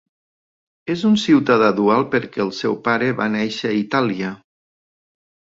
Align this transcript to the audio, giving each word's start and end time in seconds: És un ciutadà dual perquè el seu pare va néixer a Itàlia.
És 0.93 1.03
un 1.09 1.17
ciutadà 1.23 1.67
dual 1.81 2.07
perquè 2.15 2.43
el 2.45 2.51
seu 2.63 2.79
pare 2.89 3.13
va 3.23 3.31
néixer 3.37 3.73
a 3.73 3.77
Itàlia. 3.85 4.33